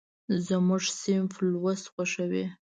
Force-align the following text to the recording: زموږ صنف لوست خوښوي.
زموږ 0.47 0.83
صنف 1.01 1.33
لوست 1.51 1.85
خوښوي. 1.93 2.45